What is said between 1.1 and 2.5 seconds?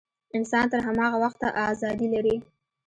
وخته ازادي لري.